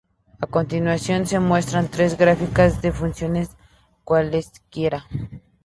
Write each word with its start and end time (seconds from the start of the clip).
A 0.41 0.47
continuación 0.47 1.27
se 1.27 1.39
muestran 1.39 1.87
tres 1.91 2.17
gráficas 2.17 2.81
de 2.81 2.91
funciones 2.91 3.55
cualesquiera. 4.03 5.05